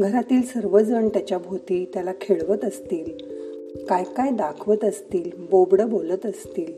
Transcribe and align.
घरातील 0.00 0.42
सर्वजण 0.42 1.08
त्याच्या 1.08 1.38
भोवती 1.38 1.90
त्याला 1.94 2.12
खेळवत 2.20 2.64
असतील 2.64 3.38
काय 3.86 4.04
काय 4.04 4.30
दाखवत 4.30 4.84
असतील 4.84 5.30
बोबडं 5.50 5.90
बोलत 5.90 6.26
असतील. 6.26 6.72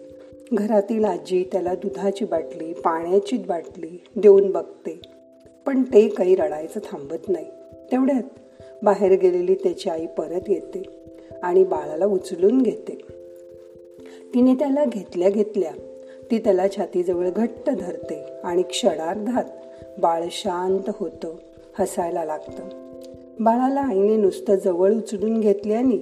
घरातील 0.52 1.04
आजी 1.04 1.44
त्याला 1.52 1.74
दुधाची 1.74 2.24
बाटली 2.24 2.72
पाण्याची 2.72 3.36
बाटली 3.36 4.02
देऊन 4.16 4.50
बघते. 4.50 5.00
पण 5.66 5.82
ते 5.82 6.08
काही 6.08 6.34
रडायचं 6.34 6.80
थांबत 6.80 7.28
नाही. 7.28 7.46
तेवढ्यात 7.92 8.22
बाहेर 8.82 9.20
गेलेली 9.20 9.54
त्याची 9.54 9.90
आई 9.90 10.06
परत 10.06 10.48
येते 10.48 10.82
आणि 11.42 11.64
बाळाला 11.64 12.06
उचलून 12.06 12.62
घेते. 12.62 12.98
तिने 14.34 14.54
त्याला 14.54 14.84
घेतल्या 14.84 15.30
घेतल्या 15.30 15.72
ती 16.30 16.38
त्याला 16.38 16.68
छातीजवळ 16.68 17.30
घट्ट 17.30 17.70
धरते 17.70 18.24
आणि 18.44 18.62
क्षणार्धात 18.62 19.44
बाळ 20.00 20.24
शांत 20.30 20.90
होतं 20.94 21.34
हसायला 21.78 22.24
लागतं. 22.24 22.90
बाळाला 23.40 23.80
आईने 23.80 24.16
नुसतं 24.16 24.54
जवळ 24.54 24.94
उचलून 24.94 25.40
घेतल्याने 25.40 25.96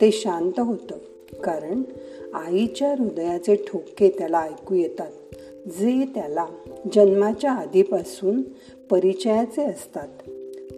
ते 0.00 0.10
शांत 0.12 0.60
होतं. 0.60 0.94
कारण 1.40 1.82
आईच्या 2.34 2.94
हृदयाचे 2.98 3.54
ठोके 3.54 4.10
त्याला 4.18 4.40
ऐकू 4.40 4.74
येतात. 4.74 5.10
जे 5.66 6.04
त्याला 6.14 6.46
जन्माच्या 6.94 7.52
आधीपासून 7.52 8.42
परिचयाचे 8.90 9.64
असतात. 9.64 10.08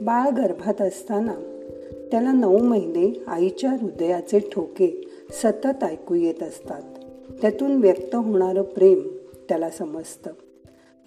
बाळ 0.03 0.31
गर्भात 0.31 0.83
असताना 0.83 1.35
त्याला 2.11 2.33
नऊ 2.33 2.59
महिने 2.59 3.23
आईच्या 3.27 3.71
हृदयाचे 3.71 4.39
ठोके 4.39 5.03
सतत 5.31 5.85
ऐकू 5.85 6.15
येत 6.15 6.43
असतात. 6.43 6.83
त्यातून 7.43 7.77
व्यक्त 7.77 8.15
होणारं 8.15 8.63
प्रेम 8.63 9.09
त्याला 9.49 9.71
समजतं. 9.71 10.31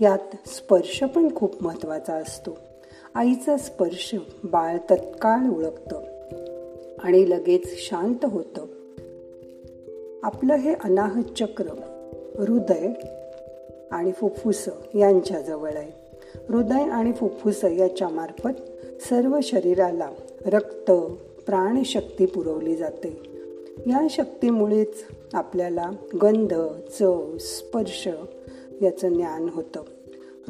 यात 0.02 0.48
स्पर्श 0.48 1.04
पण 1.04 1.36
खूप 1.36 1.64
महत्त्वाचा 1.64 2.14
असतो. 2.14 2.58
आईचा 3.18 3.58
स्पर्श 3.58 4.16
बाळ 4.44 4.78
तत्काळ 4.78 5.58
ओळखतं 5.58 6.02
आणि 7.00 7.30
लगेच 7.30 7.78
शांत 7.78 8.26
होतं. 8.26 8.66
आपलं 10.24 10.54
हे 10.54 10.74
अनाहत 10.84 11.24
चक्र 11.24 11.66
हृदय 12.40 12.88
आणि 13.92 14.12
फुफ्फुस 14.12 14.66
यांच्या 14.96 15.42
जवळ 15.42 15.70
आहे. 15.70 15.92
हृदय 16.50 16.84
आणि 16.84 17.12
फुफ्फुस 17.12 17.64
याच्या 17.64 18.10
मार्फत 18.10 18.62
सर्व 19.02 19.40
शरीराला 19.44 20.10
रक्त 20.46 20.92
प्राणशक्ती 21.46 22.26
पुरवली 22.26 22.76
जाते. 22.76 23.22
या 23.88 24.08
शक्तीमुळेच 24.10 25.06
आपल्याला 25.34 25.92
गंध 26.22 26.54
चव 27.00 27.38
स्पर्श 27.38 28.10
याचं 28.82 29.14
ज्ञान 29.14 29.50
होतं. 29.50 29.82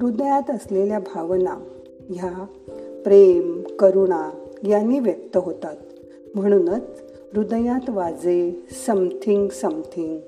हृदयात 0.02 0.52
असलेल्या 0.52 1.00
भावना 1.00 1.60
ह्या 2.10 2.46
प्रेम 3.04 3.64
करुणा 3.80 4.30
यांनी 4.68 5.00
व्यक्त 5.00 5.38
होतात. 5.38 5.76
म्हणूनच 6.36 6.82
हृदयात 7.36 7.90
वाजे 7.90 8.68
समथिंग 8.88 9.48
समथिंग. 9.48 10.20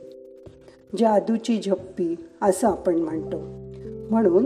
जादूची 0.97 1.61
झप्पी 1.65 2.15
असं 2.41 2.67
आपण 2.67 2.95
म्हणतो. 2.95 3.37
म्हणून 4.09 4.45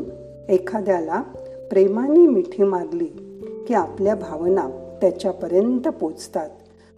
एखाद्याला 0.50 1.22
प्रेमाने 1.70 2.28
मिठी 2.28 2.64
मारली 2.64 3.42
की 3.68 3.74
आपल्या 3.74 4.16
भावना 4.16 4.70
त्याच्यापर्यंत 5.02 5.88
पोचतात. 5.88 6.50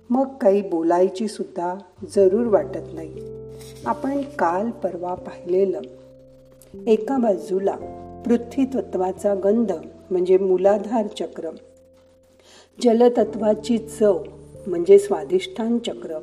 मग 0.10 0.28
काही 0.42 0.62
बोलायची 0.62 1.28
सुद्धा 1.28 1.76
जरूर 2.16 2.48
वाटत 2.48 2.94
नाही. 2.94 3.14
आपण 3.86 4.22
काल 4.22 4.70
परवा 4.70 5.14
पाहिलेलं 5.14 5.80
एका 6.88 7.18
बाजूला 7.18 7.76
पृथ्वी 8.26 8.66
तत्वाचा 8.66 9.36
गंध 9.36 9.72
म्हणजे 10.12 10.38
मूलाधार 10.38 11.08
चक्र 11.08 11.50
जलतत्वाची 12.82 13.78
चव 13.78 14.24
म्हणजे 14.68 15.00
स्वादिष्ठान 15.00 15.78
चक्र 15.80 16.20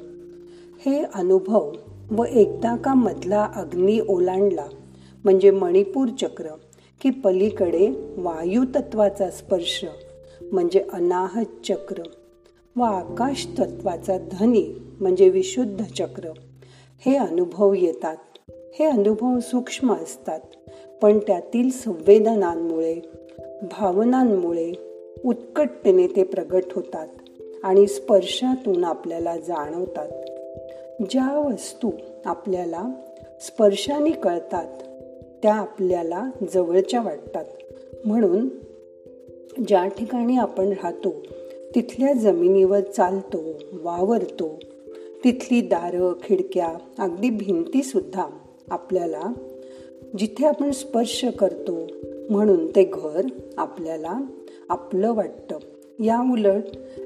हे 0.86 1.02
अनुभव 1.14 1.72
व 2.10 2.24
एकदा 2.24 2.76
का 2.76 2.94
मधला 2.94 3.48
अग्नी 3.56 4.00
ओलांडला 4.08 4.66
म्हणजे 5.24 5.50
मणिपूर 5.50 6.08
चक्र 6.08 6.46
की 7.02 7.10
पलीकडे 7.10 7.88
वायुतत्वाचा 8.16 9.30
स्पर्श 9.30 9.86
म्हणजे 10.52 10.84
अनाहत 10.92 11.66
चक्र 11.66 12.02
व 12.76 12.82
आकाश 12.82 13.46
तत्वाचा 13.58 14.18
धनी 14.18 14.78
म्हणजे 15.00 15.28
विशुद्ध 15.28 15.84
चक्र 15.84 16.28
हे 17.06 17.16
अनुभव 17.16 17.74
येतात. 17.74 18.16
हे 18.50 18.84
अनुभव 18.84 19.38
सूक्ष्म 19.40 19.92
असतात 19.92 20.40
पण 21.02 21.18
त्यातील 21.18 21.70
संवेदनांमुळे 21.70 23.00
भावनांमुळे 23.70 24.72
उत्कटतेने 25.24 26.06
ते 26.06 26.22
प्रगट 26.22 26.62
होतात 26.72 27.08
आणि 27.62 27.86
स्पर्शातून 27.86 28.84
आपल्याला 28.84 29.36
जाणवतात. 29.36 30.08
ज्या 31.10 31.38
वस्तू 31.38 31.90
आपल्याला 32.24 32.84
स्पर्शाने 33.40 34.10
कळतात 34.10 34.66
त्या 35.42 35.54
आपल्याला 35.54 36.30
जवळच्या 36.54 37.02
वाटतात. 37.02 37.44
म्हणून 38.04 38.48
ज्या 39.68 39.86
ठिकाणी 39.86 40.36
आपण 40.36 40.68
राहतो 40.68 41.14
तिथल्या 41.74 42.12
जमिनीवर 42.12 42.80
चालतो 42.80 43.38
वावरतो 43.72 44.58
तिथली 45.24 45.60
दारं 45.60 46.12
खिडक्या 46.22 46.74
अगदी 46.98 47.30
भिंतीसुद्धा 47.30 48.26
आपल्याला 48.70 49.32
जिथे 50.18 50.46
आपण 50.46 50.70
स्पर्श 50.70 51.24
करतो 51.24 51.86
म्हणून 52.32 52.66
ते 52.66 52.84
घर 52.84 53.26
आपल्याला 53.58 54.18
आपलं 54.68 55.12
वाटतं. 55.12 55.58
या 56.04 56.32
उलट 56.32 56.62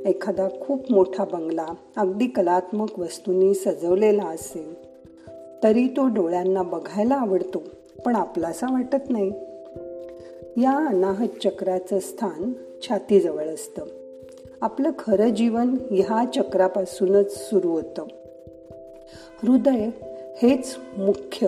एखादा 0.06 0.48
खूप 0.60 0.92
मोठा 0.92 1.24
बंगला 1.24 1.66
अगदी 1.96 2.26
कलात्मक 2.26 2.98
वस्तूंनी 2.98 3.54
सजवलेला 3.54 4.24
असेल 4.24 4.74
तरी 5.62 5.88
तो 5.88 6.06
डोळ्यांना 6.08 6.62
बघायला 6.62 7.14
आवडतो 7.14 7.62
पण 8.04 8.16
आपलासा 8.16 8.66
वाटत 8.72 9.10
नाही. 9.10 9.32
या 10.62 10.86
अनाहत 10.88 11.28
चक्राचं 11.44 11.98
स्थान 11.98 12.52
छातीजवळ 12.82 13.44
असतं. 13.44 13.82
आपलं 14.60 14.90
खरं 14.98 15.28
जीवन 15.28 15.76
ह्या 15.90 16.24
चक्रापासूनच 16.34 17.50
सुरू 17.50 17.68
होतं. 17.68 18.04
हृदय 19.42 19.88
हेच 20.42 20.76
मुख्य 20.98 21.46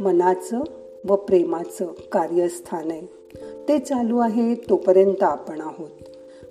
मनाचं 0.00 0.62
व 1.04 1.16
प्रेमाचं 1.16 1.86
कार्यस्थान 2.12 2.90
आहे. 2.90 3.06
ते 3.68 3.78
चालू 3.78 4.18
आहे 4.18 4.54
तोपर्यंत 4.54 5.22
आपण 5.22 5.60
आहोत. 5.60 5.90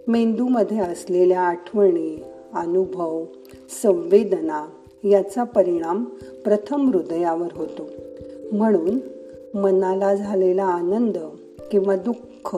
मेंदूमध्ये 0.07 0.79
असलेल्या 0.79 1.41
आठवणी 1.41 2.23
अनुभव 2.53 3.25
संवेदना 3.83 4.69
याचा 5.03 5.43
परिणाम 5.43 6.03
प्रथम 6.43 6.91
हृदयावर 6.91 7.47
होतो. 7.55 7.89
म्हणून 8.51 8.99
मनाला 9.57 10.15
झालेला 10.15 10.63
आनंद 10.63 11.17
किंवा 11.71 11.95
दुःख 11.95 12.57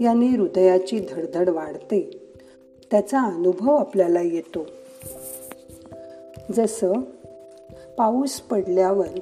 याने 0.00 0.26
हृदयाची 0.26 1.00
धडधड 1.10 1.48
वाढते. 1.48 2.30
त्याचा 2.90 3.20
अनुभव 3.20 3.76
आपल्याला 3.76 4.20
येतो. 4.20 4.66
जसं 6.52 6.92
पाऊस 7.98 8.40
पडल्यावर 8.40 9.18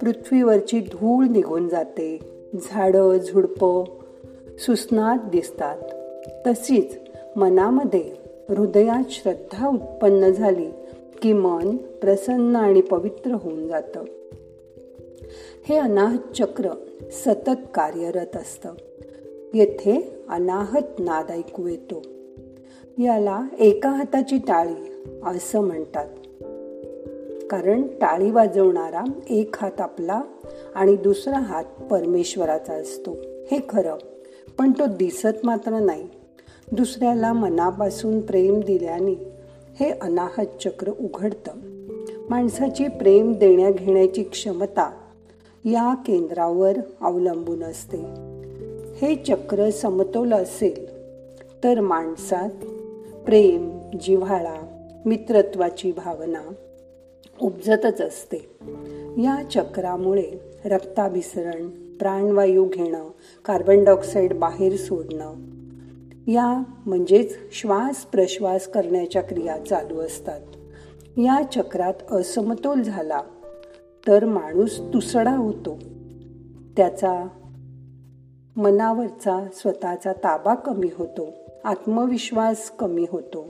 पृथ्वीवरची 0.00 0.80
धूळ 0.80 1.26
निघून 1.26 1.68
जाते. 1.68 2.18
झाडं 2.54 3.18
झुडपं 3.18 3.84
सुस्नात 4.58 5.18
दिसतात. 5.30 5.78
तशीच 6.46 6.98
मनामध्ये 7.36 8.16
हृदयात 8.48 9.10
श्रद्धा 9.10 9.68
उत्पन्न 9.68 10.30
झाली 10.30 10.70
की 11.22 11.32
मन 11.32 11.76
प्रसन्न 11.76 12.56
आणि 12.56 12.80
पवित्र 12.80 13.30
होऊन 13.30 13.68
जातं. 13.68 14.04
हे 15.68 15.76
अनाहत 15.76 16.18
चक्र 16.34 16.70
सतत 17.12 17.66
कार्यरत 17.74 18.36
असतं. 18.36 18.72
येथे 19.54 20.24
अनाहत 20.28 20.98
नाद 20.98 21.30
ऐकू 21.30 21.66
येतो. 21.66 22.02
याला 22.98 23.46
एका 23.58 23.90
हाताची 23.90 24.38
टाळी 24.38 25.02
असं 25.24 25.60
म्हणतात. 25.60 26.06
कारण 27.50 27.82
टाळी 27.82 28.30
वाजवणारा 28.30 29.04
एक 29.30 29.54
हात 29.58 29.80
आपला 29.80 30.22
आणि 30.74 30.96
दुसरा 30.96 31.38
हात 31.38 31.64
परमेश्वराचा 31.90 32.72
असतो. 32.72 33.16
हे 33.50 33.58
खरं 33.68 33.96
पण 34.58 34.72
तो 34.72 34.86
दिसत 34.86 35.44
मात्र 35.44 35.78
नाही. 35.78 36.04
दुसऱ्याला 36.72 37.32
मनापासून 37.32 38.20
प्रेम 38.20 38.60
दिल्याने 38.60 39.12
हे 39.80 39.90
अनाहत 39.90 40.62
चक्र 40.62 40.90
उघडतं. 41.00 41.52
माणसाची 42.30 42.88
प्रेम 42.88 43.32
देण्या 43.32 43.70
घेण्याची 43.70 44.22
क्षमता 44.22 44.90
या 45.64 45.94
केंद्रावर 45.94 46.72
अवलंबून 47.00 47.64
असते. 47.64 47.98
हे 48.96 49.14
चक्र 49.14 49.70
समतोल 49.70 50.32
असेल 50.32 50.96
तर 51.64 51.80
माणसात 51.80 52.50
प्रेम 53.26 53.80
जिव्हाळा 54.00 54.56
मित्रत्वाची 55.06 55.92
भावना 55.92 56.52
उपजतच 57.40 58.00
असते. 58.00 58.58
या 59.22 59.42
चक्रामुळे 59.50 60.32
रक्ताभिसरण 60.64 61.68
प्राणवायू 61.98 62.68
घेणं 62.68 63.08
कार्बन 63.44 63.84
डायऑक्साईड 63.84 64.34
बाहेर 64.34 64.76
सोडणं 64.76 65.34
या 66.26 66.62
म्हणजेच 66.86 67.36
श्वास 67.52 67.96
प्रश्वास 67.96 68.66
करण्याच्या 68.66 69.22
क्रिया 69.22 69.58
चालू 69.58 70.00
असतात. 70.00 70.40
या 71.16 71.42
चक्रात 71.52 72.12
असमतोल 72.12 72.82
झाला 72.82 73.20
तर 74.06 74.24
माणूस 74.24 74.80
तुसडा 74.80 75.36
होतो. 75.36 75.78
त्याचा 76.76 77.28
मनावरचा 78.56 79.46
स्वतःचा 79.54 80.12
ताबा 80.12 80.54
कमी 80.54 80.90
होतो 80.98 81.28
आत्मविश्वास 81.64 82.70
कमी 82.70 83.06
होतो. 83.12 83.46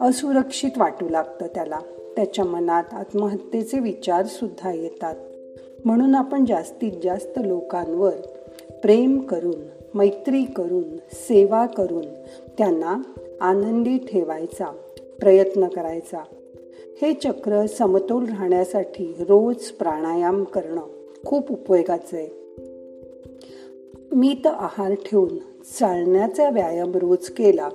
असुरक्षित 0.00 0.70
वाटू 0.76 1.08
लागतं 1.08 1.46
त्याला. 1.46 1.78
त्याच्या 2.16 2.44
मनात 2.44 2.84
आत्महत्येचे 2.92 3.78
विचार 3.78 4.26
सुद्धा 4.26 4.72
येतात. 4.72 5.16
म्हणून 5.84 6.14
आपण 6.14 6.44
जास्तीत 6.44 6.92
जास्त 7.02 7.40
लोकांवर 7.44 8.12
प्रेम 8.82 9.20
करून 9.20 9.54
मैत्री 9.94 10.44
करून 10.44 10.96
सेवा 11.12 11.66
करून 11.66 12.04
त्यांना 12.58 13.02
आनंदी 13.40 13.98
ठेवायचा 13.98 14.64
प्रयत्न 15.18 15.68
करायचा. 15.68 16.22
हे 17.02 17.12
चक्र 17.12 17.66
समतोल 17.66 18.24
राहण्यासाठी 18.24 19.14
रोज 19.20 19.64
प्राणायाम 19.64 20.44
करणं 20.44 20.82
खूप 21.26 21.52
उपयोगाचं 21.52 22.16
आहे. 22.16 22.28
मित 24.12 24.46
आहार 24.46 24.94
ठेवून 24.94 25.38
चालण्याचा 25.78 26.50
व्यायाम 26.50 26.92
रोज 26.92 27.30
केला 27.30 27.68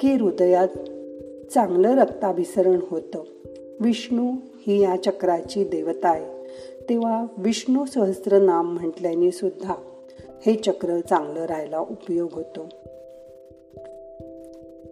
की 0.00 0.14
हृदयात 0.14 0.68
चांगलं 1.52 1.98
रक्ताभिसरण 1.98 2.80
होतं. 2.90 3.22
विष्णू 3.80 4.32
ही 4.66 4.82
या 4.82 4.96
चक्राची 4.96 5.64
देवता 5.64 6.08
आहे. 6.08 6.40
तेव्हा 6.88 7.26
विष्णू 7.36 7.84
सहस्त्रनाम 7.84 8.74
म्हटल्याने 8.74 9.30
सुद्धा 9.30 9.74
हे 10.46 10.54
चक्र 10.54 11.00
चांगलं 11.00 11.40
राहायला 11.40 11.78
उपयोग 11.78 12.28
होतो. 12.32 12.68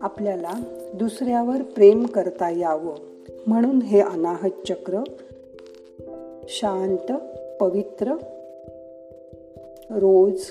आपल्याला 0.00 0.52
दुसऱ्यावर 0.94 1.62
प्रेम 1.62 2.06
करता 2.06 2.50
यावं 2.50 2.94
म्हणून 3.46 3.82
हे 3.82 4.00
अनाहत 4.00 4.67
चक्र 4.69 5.02
शांत 6.49 7.12
पवित्र 7.61 8.14
रोज 9.90 10.44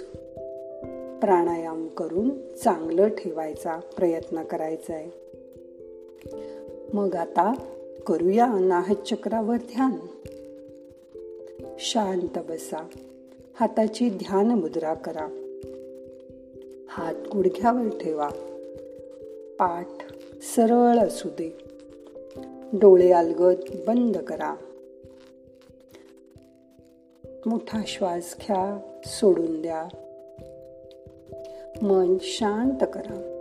प्राणायाम 1.22 1.88
करून 1.88 2.30
चांगलं 2.64 3.08
ठेवायचा 3.08 3.80
प्रयत्न 3.98 4.44
करायचा 4.44 4.94
आहे. 4.94 5.10
मग 6.94 7.16
आता 7.16 7.54
करूया 8.08 8.60
नाहत 8.60 8.96
चक्रावर 8.96 9.58
ध्यान. 9.58 9.92
शांत 11.80 12.40
बसा. 12.50 12.88
हाताची 13.54 14.10
ध्यान 14.10 14.46
मुद्रा 14.46 14.94
करा. 14.94 15.28
हात 16.90 17.14
गुडघ्यावर 17.36 17.90
ठेवा. 17.98 18.30
पाठ 19.60 19.88
सरळ 20.42 20.98
असू 20.98 21.30
दे. 21.30 21.58
डोळे 22.74 23.12
अलगद 23.12 23.56
बंद 23.88 24.18
करा. 24.18 24.56
मोठा 27.46 27.82
श्वास 27.88 28.36
घ्या 28.40 28.80
सोडून 29.06 29.62
द्या. 29.62 29.88
मन 31.82 32.18
शांत 32.22 32.88
करा. 32.94 33.34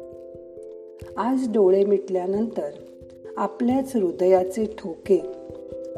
आज 1.17 1.53
डोळे 1.53 1.85
मिटल्यानंतर 1.85 2.71
आपल्याच 3.37 3.97
हृदयाचे 3.97 4.75
ठोके 4.79 5.23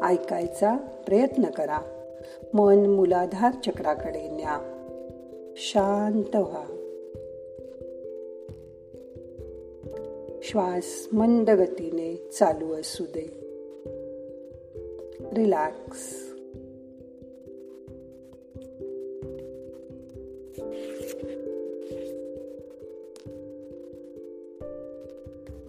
ऐकायचा 0.03 0.77
प्रयत्न 1.05 1.43
करा. 1.49 1.79
मन 2.53 2.77
मुलाधार 2.77 3.51
चक्राकडे 3.65 4.29
न्या. 4.31 4.75
शांत 5.55 6.35
व्हा. 6.35 6.65
श्वास 10.43 11.07
मंद 11.13 11.49
गतीने 11.49 12.15
चालू 12.15 12.73
असू 12.73 13.03
दे. 13.03 13.39
रिलॅक्स. 15.33 16.25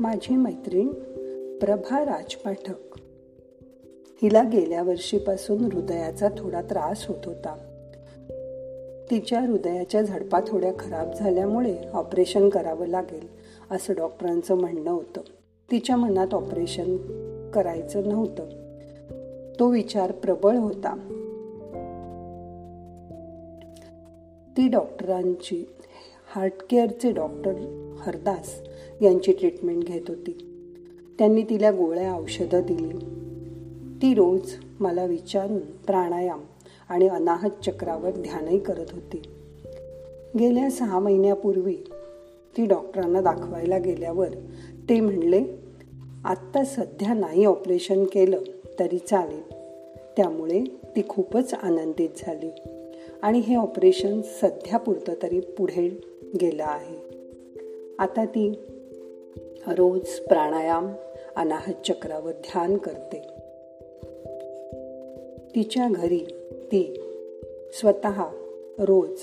माझी 0.01 0.37
मैत्रीण 0.37 0.89
प्रभा 1.61 2.05
राजपाठक. 2.05 2.99
हिला 4.23 4.43
गेल्या 4.43 4.83
वर्षीपासून 4.83 5.65
हृदयाचा 5.65 6.29
थोडा 6.39 6.63
त्रास 6.63 7.07
होत 7.09 7.27
होता. 7.27 7.57
तिच्या 9.11 9.41
हृदयाच्या 9.41 10.03
झडपा 10.03 10.41
थोड्या 10.47 10.73
खराब 10.79 11.13
झाल्यामुळे 11.13 11.77
ऑपरेशन 11.93 12.49
करावं 12.49 12.87
लागेल 12.87 13.29
असं 13.71 13.95
डॉक्टरांचं 13.95 14.55
म्हणणं 14.55 14.91
होतं. 14.91 15.21
तिच्या 15.71 15.97
मनात 15.97 16.35
ऑपरेशन 16.35 16.97
करायचं 17.51 18.09
नव्हतं. 18.09 18.49
तो 19.61 19.71
विचार 19.71 20.13
प्रबळ 20.13 20.57
होता. 20.57 20.95
ती 24.57 24.69
डॉक्टरांची 24.69 25.65
हार्ट 26.35 26.53
केअरचे 26.71 27.13
डॉक्टर 27.13 27.53
हरदास 27.99 28.63
यांची 29.01 29.33
ट्रीटमेंट 29.33 29.85
घेत 29.85 30.03
होती. 30.09 30.47
त्यांनी 31.21 31.43
तिला 31.43 31.71
गोळ्या 31.71 32.17
औषधं 32.17 32.61
दिली. 32.61 32.99
ती 34.03 34.15
रोज 34.15 34.53
मला 34.81 35.05
विचारून 35.05 35.59
प्राणायाम 35.59 36.41
आणि 36.89 37.09
अनाहत 37.09 37.51
चक्रावर 37.67 38.11
ध्यानही 38.11 38.59
करत 38.59 38.87
होती. 38.93 39.23
गेल्या 40.39 40.71
सहा 40.71 40.99
महिन्यापूर्वी 40.99 41.75
ती 42.57 42.67
डॉक्टरांना 42.67 43.21
दाखवायला 43.21 43.79
गेल्यावर 43.79 44.29
ते 44.89 45.01
म्हणले 45.01 45.45
आत्ता 46.25 46.65
सध्या 46.65 47.15
नाही 47.15 47.45
ऑपरेशन 47.45 48.05
केलं 48.05 48.39
तरी 48.79 48.99
चालेल. 48.99 49.55
त्यामुळे 50.17 50.65
ती 50.97 51.03
खूपच 51.09 51.55
आनंदित 51.55 52.09
झाली 52.17 52.51
आणि 53.23 53.39
हे 53.39 53.57
ऑपरेशन 53.57 54.21
सध्यापुरतं 54.23 55.13
तरी 55.23 55.41
पुढे 55.41 56.01
गेलं 56.43 56.65
आहे. 56.65 56.97
आता 57.99 58.25
ती 58.25 58.53
रोज 59.67 60.07
प्राणायाम 60.09 60.93
अनाहत 61.37 61.75
चक्रावर 61.87 62.33
ध्यान 62.33 62.77
करते. 62.77 63.23
तिच्या 65.55 65.89
घरी 65.91 66.19
ती 66.53 67.01
स्वतः 67.73 68.23
रोज 68.79 69.21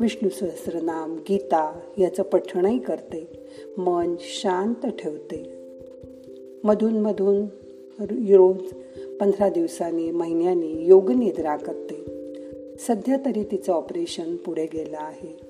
विष्णू 0.00 0.28
सहस्रनाम 0.28 1.16
गीता 1.28 1.80
याचं 1.98 2.22
पठणही 2.22 2.78
करते. 2.78 3.48
मन 3.78 4.14
शांत 4.20 4.86
ठेवते. 4.86 5.58
मधून 6.64 7.00
मधून 7.00 7.46
रोज 8.34 8.62
पंधरा 9.20 9.48
दिवसांनी 9.48 10.10
महिन्यानी 10.10 10.84
योगनिद्रा 10.84 11.56
करते. 11.56 12.04
सध्या 12.78 13.16
तरी 13.26 13.44
तिचं 13.44 13.72
ऑपरेशन 13.72 14.36
पुढे 14.36 14.66
गेलं 14.66 14.98
आहे. 14.98 15.48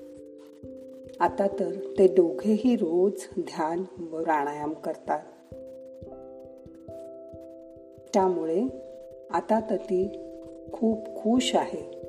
आता 1.19 1.47
तर 1.47 1.71
ते 1.97 2.07
दोघेही 2.07 2.75
रोज 2.75 3.11
ध्यान 3.39 3.83
व 4.11 4.23
प्राणायाम 4.23 4.73
करतात. 4.73 5.19
त्यामुळे 8.13 8.63
आता 9.29 9.59
तर 9.69 9.75
ती 9.75 10.19
खूप 10.73 11.05
खुश 11.15 11.55
आहे. 11.55 11.99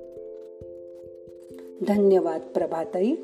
धन्यवाद 1.88 2.40
प्रभाताई. 2.40 3.14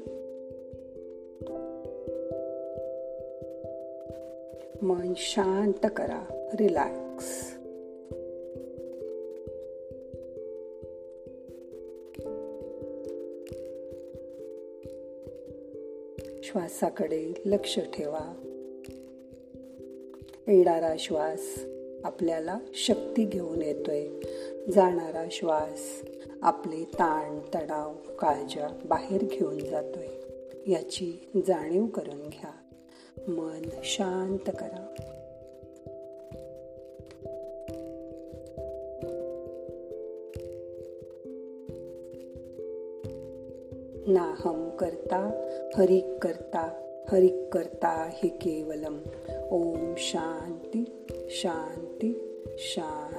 मन 4.83 5.13
शांत 5.17 5.87
करा 5.97 6.49
रिलॅक्स. 6.59 7.53
श्वासाकडे 16.43 17.33
लक्ष 17.45 17.79
ठेवा. 17.79 18.35
येणारा 20.49 20.95
श्वास 20.99 21.65
आपल्याला 22.07 22.59
शक्ती 22.75 23.25
घेऊन 23.25 23.63
येतोय. 23.63 24.09
जाणारा 24.73 25.29
श्वास 25.31 26.03
आपले 26.43 26.85
ताण 26.85 27.39
तणाव 27.55 27.95
काळजा 28.19 28.79
बाहेर 28.85 29.25
घेऊन 29.25 29.59
जातोय. 29.59 30.07
याची 30.73 31.29
जाणीव 31.47 31.87
करून 31.87 32.29
घ्या. 32.29 32.51
मन 33.29 33.69
शांत 33.85 34.51
करा. 34.59 34.95
नाहम 44.07 44.71
करता 44.77 45.49
हरिक 45.77 46.07
करता 46.23 46.83
हरिक 47.13 47.49
करता 47.53 48.11
हि 48.13 48.29
केवलम. 48.29 48.99
ओम 49.51 49.95
शांती 49.97 50.85
शांती. 51.31 51.86
शांती 52.59 53.16